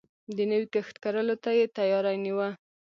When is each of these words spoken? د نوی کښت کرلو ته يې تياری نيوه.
د 0.35 0.37
نوی 0.51 0.65
کښت 0.73 0.95
کرلو 1.03 1.35
ته 1.43 1.49
يې 1.57 1.65
تياری 1.77 2.15
نيوه. 2.25 2.49